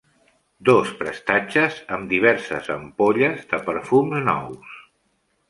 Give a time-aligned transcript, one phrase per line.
[0.69, 4.75] Dos prestatges amb diverses ampolles de perfums nous.